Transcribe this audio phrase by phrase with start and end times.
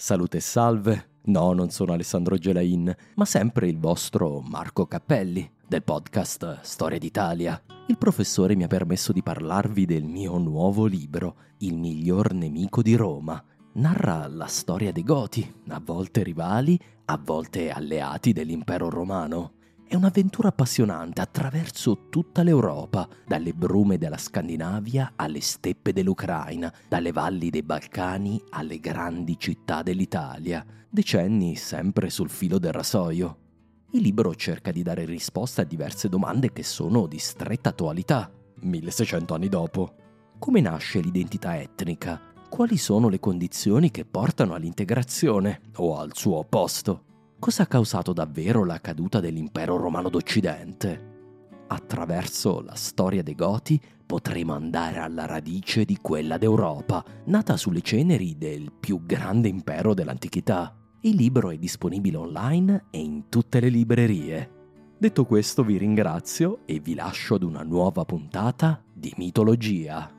[0.00, 1.08] Salute e salve.
[1.22, 7.60] No, non sono Alessandro Gelain, ma sempre il vostro Marco Cappelli del podcast Storia d'Italia.
[7.88, 12.94] Il professore mi ha permesso di parlarvi del mio nuovo libro, Il miglior nemico di
[12.94, 13.42] Roma.
[13.72, 19.54] Narra la storia dei Goti, a volte rivali, a volte alleati dell'impero romano.
[19.88, 27.48] È un'avventura appassionante attraverso tutta l'Europa, dalle brume della Scandinavia alle steppe dell'Ucraina, dalle valli
[27.48, 33.38] dei Balcani alle grandi città dell'Italia, decenni sempre sul filo del rasoio.
[33.92, 39.34] Il libro cerca di dare risposta a diverse domande che sono di stretta attualità, 1600
[39.34, 39.94] anni dopo.
[40.38, 42.20] Come nasce l'identità etnica?
[42.50, 47.04] Quali sono le condizioni che portano all'integrazione o al suo opposto?
[47.40, 51.06] Cosa ha causato davvero la caduta dell'impero romano d'Occidente?
[51.68, 58.36] Attraverso la storia dei Goti potremo andare alla radice di quella d'Europa, nata sulle ceneri
[58.36, 60.76] del più grande impero dell'antichità.
[61.02, 64.50] Il libro è disponibile online e in tutte le librerie.
[64.98, 70.17] Detto questo vi ringrazio e vi lascio ad una nuova puntata di mitologia.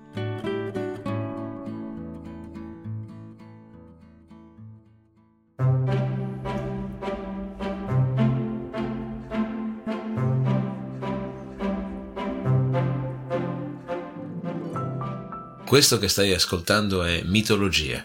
[15.69, 18.03] Questo che stai ascoltando è Mitologia,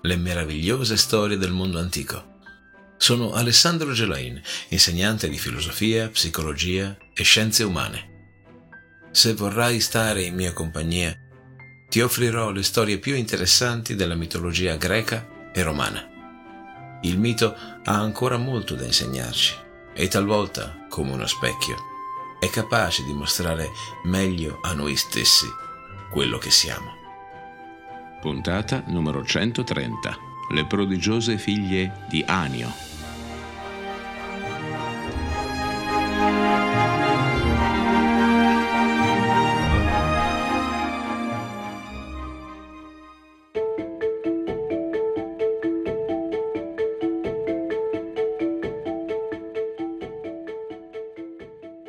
[0.00, 2.38] le meravigliose storie del mondo antico.
[2.96, 9.10] Sono Alessandro Gelain, insegnante di filosofia, psicologia e scienze umane.
[9.10, 11.14] Se vorrai stare in mia compagnia,
[11.90, 16.08] ti offrirò le storie più interessanti della mitologia greca e romana.
[17.02, 19.54] Il mito ha ancora molto da insegnarci
[19.92, 21.76] e talvolta, come uno specchio,
[22.40, 23.68] è capace di mostrare
[24.04, 25.46] meglio a noi stessi
[26.10, 27.00] quello che siamo.
[28.22, 30.16] Puntata numero 130.
[30.50, 32.70] Le prodigiose figlie di Anio.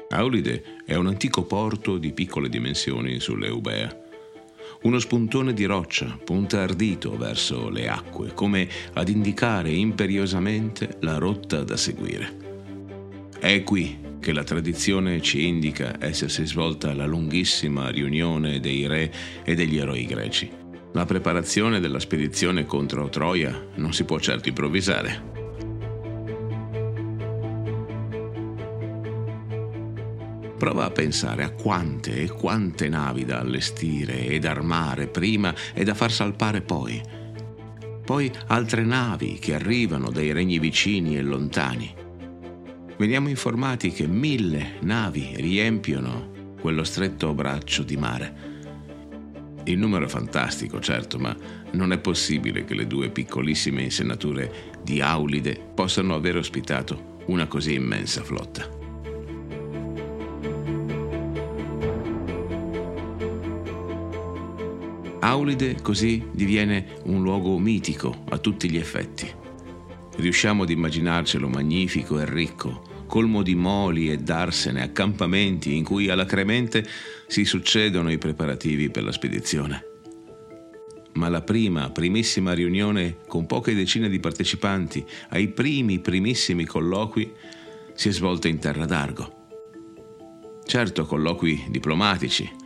[0.09, 4.02] Aulide è un antico porto di piccole dimensioni sulle Eubea
[4.83, 11.63] uno spuntone di roccia punta ardito verso le acque, come ad indicare imperiosamente la rotta
[11.63, 12.37] da seguire.
[13.39, 19.11] È qui che la tradizione ci indica essersi svolta la lunghissima riunione dei re
[19.43, 20.49] e degli eroi greci.
[20.93, 25.32] La preparazione della spedizione contro Troia non si può certo improvvisare.
[30.63, 35.93] Prova a pensare a quante e quante navi da allestire ed armare prima e da
[35.93, 37.01] far salpare poi.
[38.05, 41.93] Poi altre navi che arrivano dai regni vicini e lontani.
[42.95, 48.35] Veniamo informati che mille navi riempiono quello stretto braccio di mare.
[49.65, 51.35] Il numero è fantastico, certo, ma
[51.73, 57.73] non è possibile che le due piccolissime insenature di Aulide possano aver ospitato una così
[57.73, 58.82] immensa flotta.
[65.23, 69.25] Aulide così diviene un luogo mitico a tutti gli effetti.
[70.17, 76.85] Riusciamo ad immaginarcelo magnifico e ricco, colmo di moli e darsene, accampamenti in cui alacremente
[77.27, 79.85] si succedono i preparativi per la spedizione.
[81.13, 87.31] Ma la prima, primissima riunione con poche decine di partecipanti ai primi, primissimi colloqui
[87.93, 89.35] si è svolta in terra d'Argo.
[90.65, 92.61] Certo, colloqui diplomatici,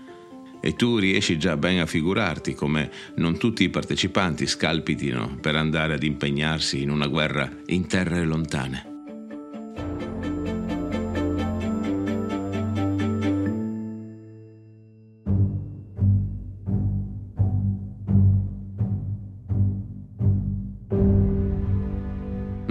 [0.60, 5.94] e tu riesci già ben a figurarti come non tutti i partecipanti scalpitino per andare
[5.94, 8.97] ad impegnarsi in una guerra in terre lontane.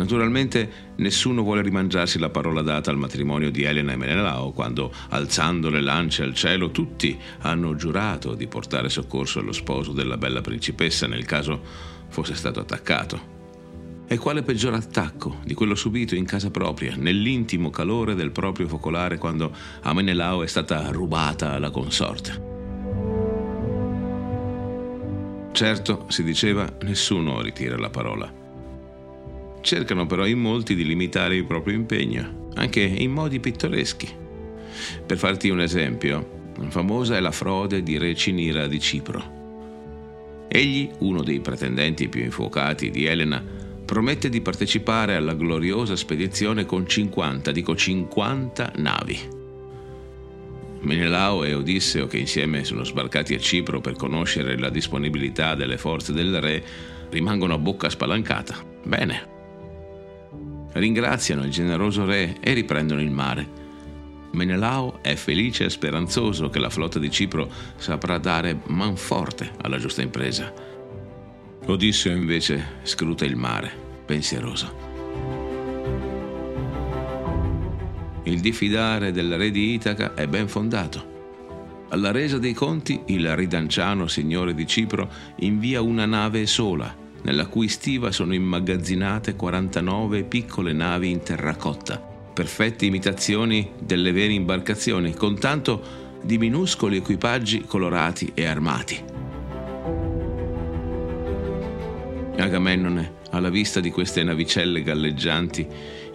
[0.06, 5.68] Naturalmente nessuno vuole rimangiarsi la parola data al matrimonio di Elena e Menelao quando, alzando
[5.68, 11.08] le lance al cielo, tutti hanno giurato di portare soccorso allo sposo della bella principessa
[11.08, 11.60] nel caso
[12.06, 13.34] fosse stato attaccato.
[14.06, 19.18] E quale peggior attacco di quello subito in casa propria, nell'intimo calore del proprio focolare
[19.18, 19.52] quando
[19.82, 22.54] a Menelao è stata rubata la consorte?
[25.50, 28.44] Certo, si diceva, nessuno ritira la parola.
[29.66, 34.08] Cercano però in molti di limitare il proprio impegno, anche in modi pittoreschi.
[35.04, 40.46] Per farti un esempio, famosa è la frode di Re Cinira di Cipro.
[40.46, 43.42] Egli, uno dei pretendenti più infuocati di Elena,
[43.84, 49.18] promette di partecipare alla gloriosa spedizione con 50, dico 50 navi.
[50.78, 56.12] Menelao e Odisseo, che insieme sono sbarcati a Cipro per conoscere la disponibilità delle forze
[56.12, 56.62] del re,
[57.10, 58.64] rimangono a bocca spalancata.
[58.84, 59.34] Bene.
[60.76, 63.48] Ringraziano il generoso re e riprendono il mare.
[64.32, 70.02] Menelao è felice e speranzoso che la flotta di Cipro saprà dare manforte alla giusta
[70.02, 70.52] impresa.
[71.64, 73.72] Odisseo invece scruta il mare,
[74.04, 74.84] pensieroso.
[78.24, 81.14] Il diffidare del re di Itaca è ben fondato.
[81.88, 86.94] Alla resa dei conti, il ridanciano signore di Cipro invia una nave sola,
[87.26, 95.14] nella cui stiva sono immagazzinate 49 piccole navi in terracotta perfette imitazioni delle vere imbarcazioni,
[95.14, 99.02] con tanto di minuscoli equipaggi colorati e armati.
[102.36, 105.66] Agamennone, alla vista di queste navicelle galleggianti,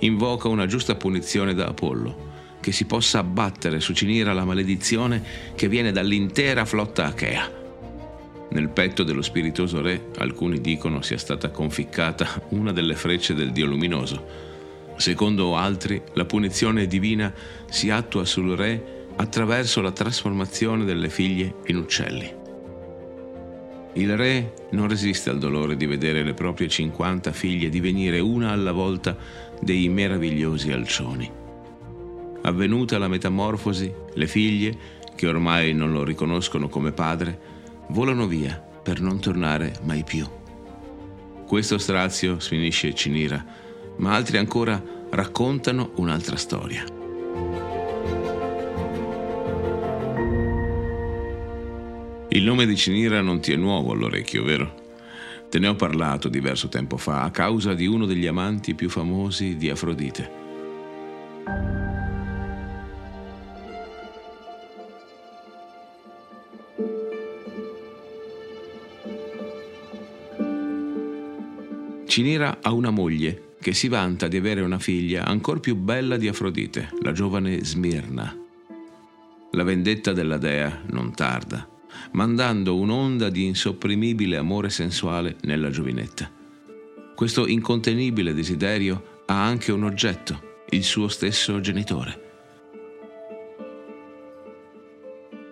[0.01, 2.29] invoca una giusta punizione da Apollo,
[2.59, 5.23] che si possa abbattere su Cinira la maledizione
[5.55, 7.60] che viene dall'intera flotta achea.
[8.51, 13.65] Nel petto dello spiritoso re, alcuni dicono sia stata conficcata una delle frecce del dio
[13.65, 14.49] luminoso,
[15.01, 17.33] Secondo altri, la punizione divina
[17.67, 22.31] si attua sul re attraverso la trasformazione delle figlie in uccelli.
[23.93, 28.71] Il re non resiste al dolore di vedere le proprie 50 figlie divenire una alla
[28.73, 29.17] volta
[29.59, 31.27] dei meravigliosi alcioni.
[32.43, 34.77] Avvenuta la metamorfosi, le figlie,
[35.15, 37.39] che ormai non lo riconoscono come padre,
[37.91, 40.25] volano via per non tornare mai più.
[41.45, 43.45] Questo strazio, sfinisce Cinira,
[43.97, 46.85] ma altri ancora raccontano un'altra storia.
[52.29, 54.79] Il nome di Cinira non ti è nuovo all'orecchio, vero?
[55.49, 59.57] Te ne ho parlato diverso tempo fa a causa di uno degli amanti più famosi
[59.57, 61.80] di Afrodite.
[72.11, 76.27] Cinira ha una moglie che si vanta di avere una figlia ancora più bella di
[76.27, 78.37] Afrodite, la giovane Smirna.
[79.51, 81.65] La vendetta della dea non tarda,
[82.11, 86.29] mandando un'onda di insopprimibile amore sensuale nella giovinetta.
[87.15, 92.21] Questo incontenibile desiderio ha anche un oggetto, il suo stesso genitore.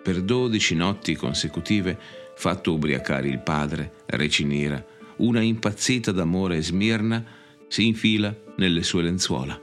[0.04, 1.98] Per dodici notti consecutive,
[2.36, 7.24] fatto ubriacare il padre, Recinira, una impazzita d'amore Smirna,
[7.68, 9.60] si infila nelle sue lenzuola.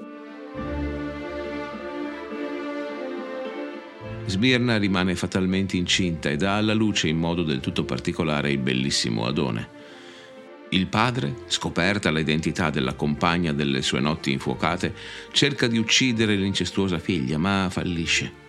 [4.27, 9.27] Smirna rimane fatalmente incinta e dà alla luce in modo del tutto particolare il bellissimo
[9.27, 9.85] Adone.
[10.71, 14.95] Il padre, scoperta l'identità della compagna delle sue notti infuocate,
[15.31, 18.46] cerca di uccidere l'incestuosa figlia, ma fallisce.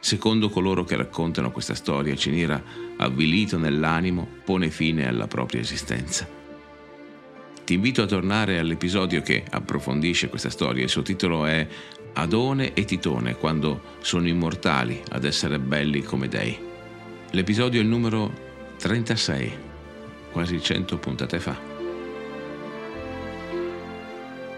[0.00, 2.62] Secondo coloro che raccontano questa storia, Cinira,
[2.96, 6.26] avvilito nell'animo, pone fine alla propria esistenza.
[7.64, 10.82] Ti invito a tornare all'episodio che approfondisce questa storia.
[10.82, 11.68] Il suo titolo è
[12.14, 16.58] Adone e Titone quando sono immortali ad essere belli come dei.
[17.30, 18.32] L'episodio è il numero
[18.78, 19.52] 36,
[20.32, 21.56] quasi 100 puntate fa.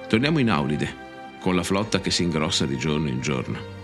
[0.09, 0.95] Torniamo in Aulide,
[1.41, 3.82] con la flotta che si ingrossa di giorno in giorno.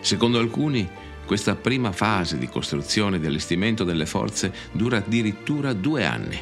[0.00, 0.88] Secondo alcuni,
[1.26, 6.38] questa prima fase di costruzione e di allestimento delle forze dura addirittura due anni.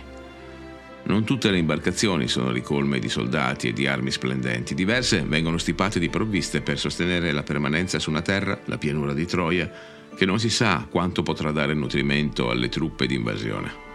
[1.05, 4.75] Non tutte le imbarcazioni sono ricolme di soldati e di armi splendenti.
[4.75, 9.27] Diverse vengono stipate di provviste per sostenere la permanenza su una terra, la pianura di
[9.27, 9.71] Troia,
[10.17, 13.87] che non si sa quanto potrà dare nutrimento alle truppe di invasione.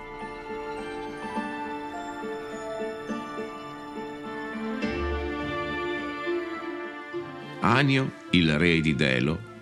[7.60, 9.53] Anio, il re di Delo,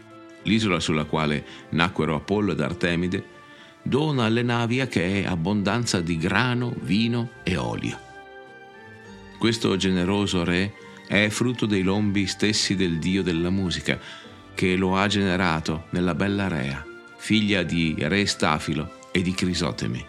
[0.43, 3.23] l'isola sulla quale nacquero Apollo ed Artemide,
[3.81, 7.99] dona alle navi achee abbondanza di grano, vino e olio.
[9.37, 10.73] Questo generoso re
[11.07, 13.99] è frutto dei lombi stessi del dio della musica,
[14.53, 16.85] che lo ha generato nella bella Rea,
[17.17, 20.05] figlia di re Stafilo e di Crisotemi.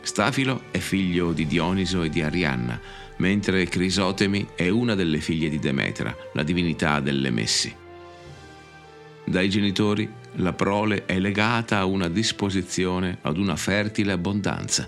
[0.00, 2.80] Stafilo è figlio di Dioniso e di Arianna,
[3.16, 7.81] mentre Crisotemi è una delle figlie di Demetra, la divinità delle messi.
[9.32, 14.86] Dai genitori la prole è legata a una disposizione, ad una fertile abbondanza.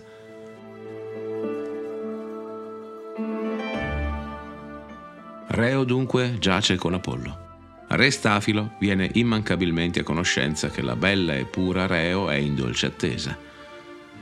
[5.47, 7.39] Reo dunque giace con Apollo.
[7.89, 12.85] Re Stafilo viene immancabilmente a conoscenza che la bella e pura Reo è in dolce
[12.85, 13.35] attesa.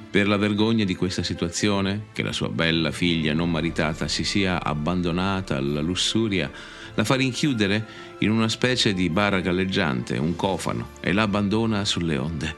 [0.09, 4.63] Per la vergogna di questa situazione, che la sua bella figlia non maritata si sia
[4.63, 6.49] abbandonata alla lussuria,
[6.95, 7.87] la fa rinchiudere
[8.19, 12.57] in una specie di bara galleggiante, un cofano, e la abbandona sulle onde.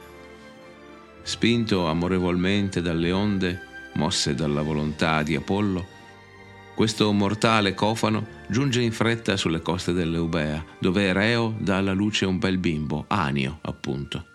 [1.22, 3.60] Spinto amorevolmente dalle onde,
[3.94, 5.94] mosse dalla volontà di Apollo,
[6.74, 12.38] questo mortale cofano giunge in fretta sulle coste dell'Eubea, dove Reo dà alla luce un
[12.38, 14.26] bel bimbo, Anio, appunto.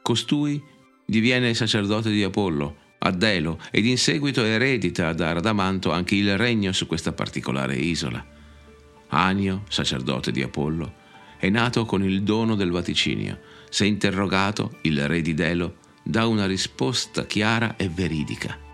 [0.00, 0.60] Costui
[1.04, 6.72] diviene sacerdote di Apollo, a Delo, ed in seguito eredita da Radamanto anche il regno
[6.72, 8.24] su questa particolare isola.
[9.08, 10.92] Anio, sacerdote di Apollo,
[11.38, 13.40] è nato con il dono del vaticinio.
[13.70, 18.67] Se interrogato, il re di Delo dà una risposta chiara e veridica.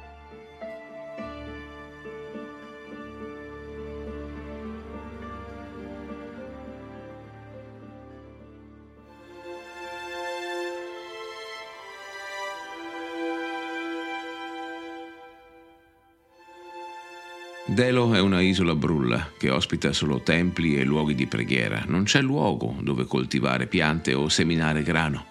[17.75, 21.83] Delo è una isola brulla che ospita solo templi e luoghi di preghiera.
[21.89, 25.27] Non c'è luogo dove coltivare piante o seminare grano.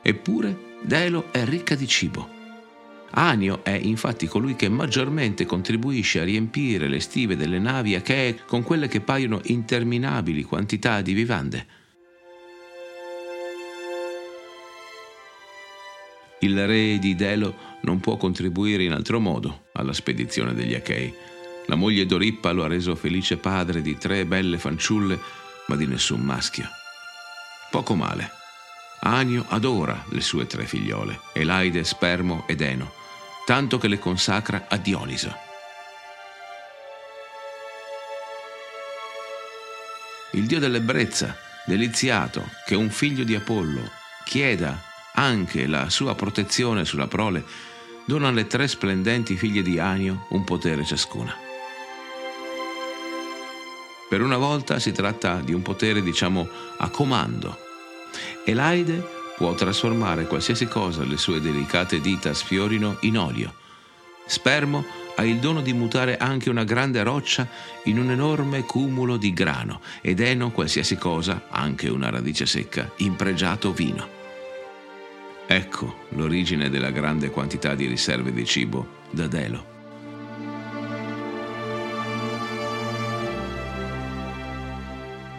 [0.00, 2.28] Eppure Delo è ricca di cibo.
[3.10, 8.62] Anio è infatti colui che maggiormente contribuisce a riempire le stive delle navi achee con
[8.62, 11.66] quelle che paiono interminabili quantità di vivande.
[16.42, 21.12] Il re di Delo non può contribuire in altro modo alla spedizione degli Achei
[21.70, 25.20] la moglie Dorippa lo ha reso felice padre di tre belle fanciulle,
[25.68, 26.68] ma di nessun maschio.
[27.70, 28.32] Poco male.
[29.02, 32.92] Anio adora le sue tre figliole, Elaide, Spermo ed Eno,
[33.46, 35.32] tanto che le consacra a Dioniso.
[40.32, 41.36] Il dio dell'ebbrezza,
[41.66, 43.88] deliziato che un figlio di Apollo
[44.24, 44.82] chieda
[45.14, 47.44] anche la sua protezione sulla prole,
[48.06, 51.49] dona alle tre splendenti figlie di Anio un potere ciascuna.
[54.10, 56.48] Per una volta si tratta di un potere, diciamo,
[56.78, 57.56] a comando.
[58.44, 63.54] Elaide può trasformare qualsiasi cosa le sue delicate dita sfiorino in olio.
[64.26, 67.46] Spermo ha il dono di mutare anche una grande roccia
[67.84, 73.14] in un enorme cumulo di grano ed Eno qualsiasi cosa, anche una radice secca, in
[73.14, 74.08] pregiato vino.
[75.46, 79.79] Ecco l'origine della grande quantità di riserve di cibo da Delo.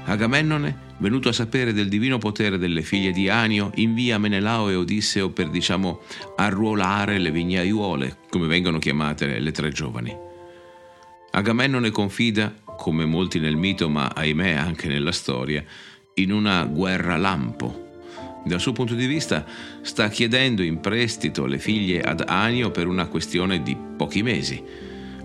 [0.06, 5.30] Agamennone, venuto a sapere del divino potere delle figlie di Anio, invia Menelao e Odisseo
[5.30, 6.02] per, diciamo,
[6.36, 10.30] arruolare le vignaiuole, come vengono chiamate le tre giovani.
[11.32, 15.64] Agamennone confida, come molti nel mito, ma ahimè anche nella storia,
[16.16, 17.90] in una guerra lampo.
[18.44, 19.46] Dal suo punto di vista
[19.82, 24.62] sta chiedendo in prestito le figlie ad Anio per una questione di pochi mesi.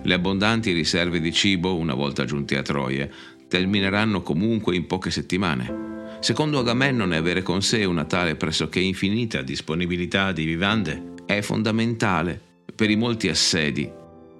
[0.02, 3.08] Le abbondanti riserve di cibo, una volta giunti a Troia,
[3.48, 6.18] termineranno comunque in poche settimane.
[6.20, 12.40] Secondo Agamennone avere con sé una tale pressoché infinita disponibilità di vivande è fondamentale
[12.74, 13.90] per i molti assedi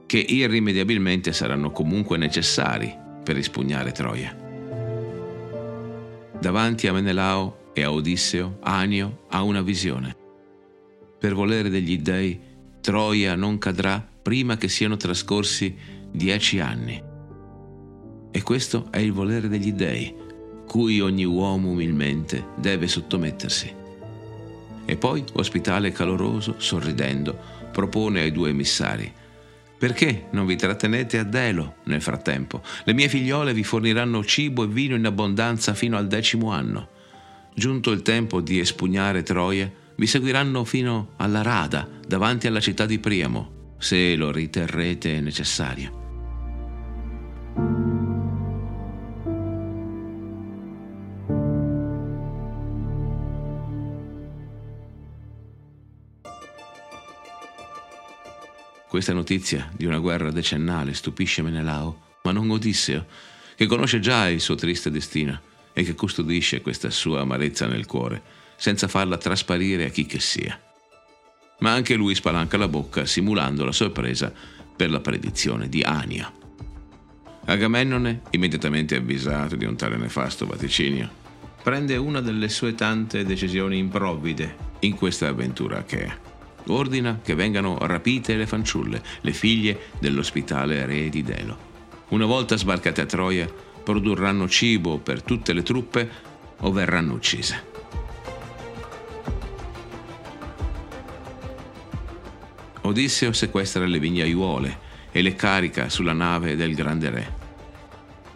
[0.06, 4.36] che irrimediabilmente saranno comunque necessari per rispugnare Troia.
[6.38, 10.16] Davanti a Menelao e a Odisseo, Anio ha una visione.
[11.18, 12.38] Per volere degli dei,
[12.80, 15.74] Troia non cadrà prima che siano trascorsi
[16.12, 17.05] dieci anni.
[18.36, 20.14] E questo è il volere degli dèi,
[20.66, 23.74] cui ogni uomo umilmente deve sottomettersi.
[24.84, 27.34] E poi, ospitale caloroso, sorridendo,
[27.72, 29.10] propone ai due emissari
[29.78, 32.62] perché non vi trattenete a Delo nel frattempo?
[32.84, 36.88] Le mie figliole vi forniranno cibo e vino in abbondanza fino al decimo anno.
[37.54, 42.98] Giunto il tempo di espugnare Troia, vi seguiranno fino alla Rada, davanti alla città di
[42.98, 46.05] Priamo, se lo riterrete necessario.
[58.96, 63.04] Questa notizia di una guerra decennale stupisce Menelao, ma non Odisseo,
[63.54, 65.38] che conosce già il suo triste destino
[65.74, 68.22] e che custodisce questa sua amarezza nel cuore,
[68.56, 70.58] senza farla trasparire a chi che sia.
[71.58, 74.32] Ma anche lui spalanca la bocca, simulando la sorpresa
[74.74, 76.32] per la predizione di Anio.
[77.44, 81.10] Agamennone, immediatamente avvisato di un tale nefasto vaticinio,
[81.62, 86.25] prende una delle sue tante decisioni improvvide in questa avventura achea
[86.68, 91.74] ordina che vengano rapite le fanciulle, le figlie dell'ospitale re di Delo.
[92.08, 93.48] Una volta sbarcate a Troia,
[93.82, 96.10] produrranno cibo per tutte le truppe
[96.58, 97.74] o verranno uccise.
[102.82, 104.78] Odisseo sequestra le vignaiuole
[105.10, 107.34] e le carica sulla nave del grande re.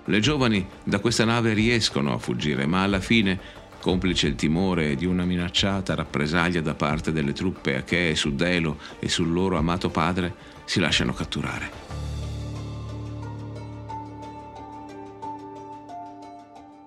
[0.07, 3.39] Le giovani da questa nave riescono a fuggire, ma alla fine,
[3.81, 9.09] complice il timore di una minacciata rappresaglia da parte delle truppe achee su Delo e
[9.09, 10.35] sul loro amato padre,
[10.65, 11.71] si lasciano catturare.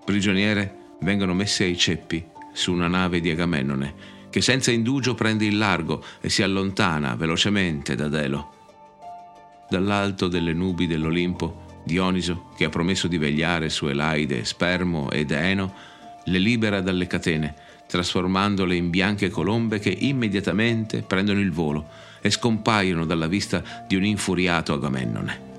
[0.05, 3.93] Prigioniere vengono messe ai ceppi su una nave di Agamennone,
[4.29, 8.53] che senza indugio prende il largo e si allontana velocemente da Delo.
[9.69, 15.73] Dall'alto delle nubi dell'Olimpo, Dioniso, che ha promesso di vegliare su Elaide, Spermo ed Eno,
[16.25, 17.53] le libera dalle catene,
[17.87, 21.87] trasformandole in bianche colombe che immediatamente prendono il volo
[22.21, 25.51] e scompaiono dalla vista di un infuriato Agamennone.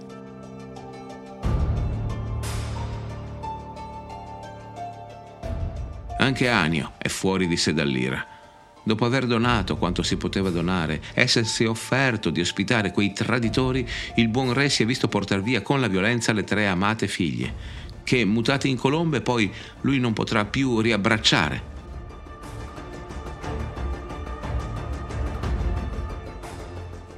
[6.18, 8.26] Anche Anio è fuori di sé dall'ira.
[8.82, 14.52] Dopo aver donato quanto si poteva donare, essersi offerto di ospitare quei traditori, il buon
[14.52, 18.68] re si è visto portare via con la violenza le tre amate figlie, che mutate
[18.68, 21.72] in colombe poi lui non potrà più riabbracciare.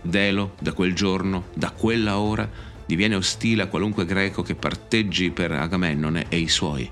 [0.00, 2.48] Delo, da quel giorno, da quella ora,
[2.86, 6.88] diviene ostile a qualunque greco che parteggi per Agamennone e i suoi.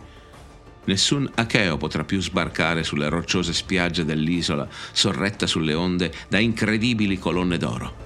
[0.86, 7.56] Nessun acheo potrà più sbarcare sulle rocciose spiagge dell'isola, sorretta sulle onde da incredibili colonne
[7.56, 8.03] d'oro.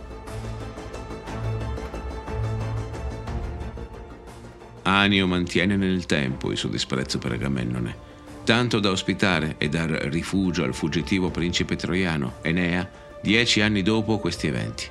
[4.89, 7.95] Anio mantiene nel tempo il suo disprezzo per Agamennone,
[8.45, 12.91] tanto da ospitare e dar rifugio al fuggitivo principe troiano, Enea,
[13.21, 14.89] dieci anni dopo questi eventi.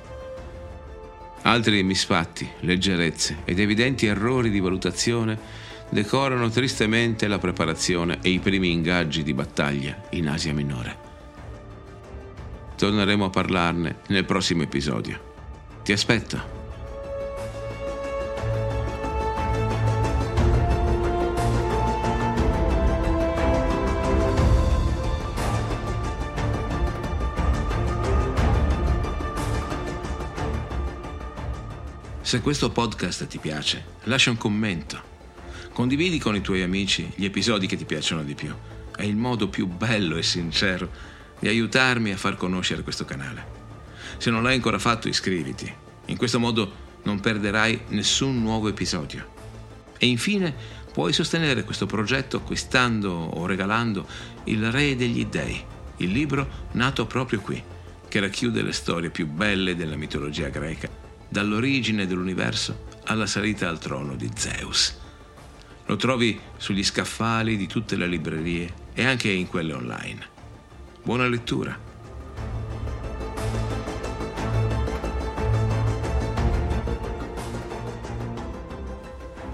[1.42, 8.70] Altri misfatti, leggerezze ed evidenti errori di valutazione decorano tristemente la preparazione e i primi
[8.70, 11.06] ingaggi di battaglia in Asia Minore.
[12.76, 15.34] Torneremo a parlarne nel prossimo episodio.
[15.82, 16.57] Ti aspetto.
[32.28, 35.00] Se questo podcast ti piace, lascia un commento
[35.72, 38.54] Condividi con i tuoi amici gli episodi che ti piacciono di più.
[38.94, 40.90] È il modo più bello e sincero
[41.38, 43.46] di aiutarmi a far conoscere questo canale.
[44.18, 45.74] Se non l'hai ancora fatto, iscriviti.
[46.04, 46.70] In questo modo
[47.04, 49.26] non perderai nessun nuovo episodio.
[49.96, 50.54] E infine
[50.92, 54.06] puoi sostenere questo progetto acquistando o regalando
[54.44, 55.64] Il Re degli Dei,
[55.96, 57.62] il libro nato proprio qui,
[58.06, 60.97] che racchiude le storie più belle della mitologia greca,
[61.28, 64.96] dall'origine dell'universo alla salita al trono di Zeus.
[65.86, 70.26] Lo trovi sugli scaffali di tutte le librerie e anche in quelle online.
[71.02, 71.86] Buona lettura.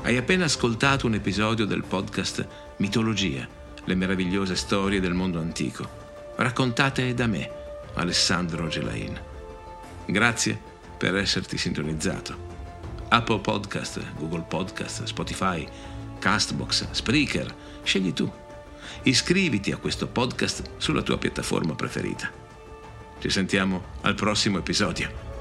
[0.02, 2.46] Hai appena ascoltato un episodio del podcast
[2.78, 3.48] Mitologia,
[3.84, 5.88] le meravigliose storie del mondo antico,
[6.36, 7.50] raccontate da me,
[7.94, 9.18] Alessandro Gelain.
[10.04, 10.72] Grazie
[11.04, 12.34] per esserti sintonizzato.
[13.10, 15.68] Apple Podcast, Google Podcast, Spotify,
[16.18, 18.32] Castbox, Spreaker, scegli tu.
[19.02, 22.32] Iscriviti a questo podcast sulla tua piattaforma preferita.
[23.18, 25.33] Ci sentiamo al prossimo episodio.